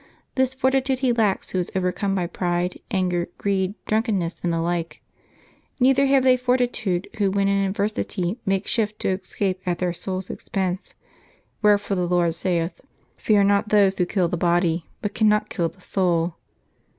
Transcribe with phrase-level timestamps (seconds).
[0.33, 4.99] This fortitude he lacks who is overcome by pride, anger, greed, drunkenness, and the like.
[5.79, 10.31] ISTeither have they fortitude who when in adversity make shift to escape at their souls'
[10.31, 10.95] expense;
[11.61, 12.81] wherefore the Lord saith,'
[13.17, 16.33] Fear not those who kill the body, but cannot kill the soul.'